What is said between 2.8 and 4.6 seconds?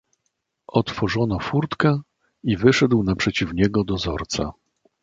naprzeciw niego dozorca."